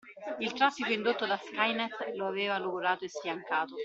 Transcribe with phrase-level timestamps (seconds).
[0.39, 3.75] Il traffico indotto da Skynet lo aveva logorato e sfiancato.